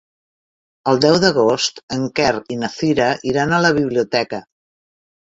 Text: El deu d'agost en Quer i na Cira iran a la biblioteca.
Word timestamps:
El 0.91 1.01
deu 1.05 1.17
d'agost 1.25 1.83
en 1.99 2.09
Quer 2.21 2.33
i 2.57 2.59
na 2.65 2.73
Cira 2.81 3.13
iran 3.35 3.57
a 3.57 3.63
la 3.71 3.75
biblioteca. 3.81 4.45